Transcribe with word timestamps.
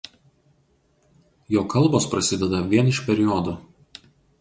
Jo 1.57 1.63
kalbos 1.75 2.09
prasideda 2.17 2.65
vien 2.75 2.93
iš 2.97 3.07
periodų. 3.11 3.59